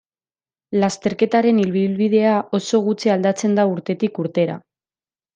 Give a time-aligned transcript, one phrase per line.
[0.83, 4.57] Lasterketaren ibilbidea oso gutxi aldatzen da urtetik urtera.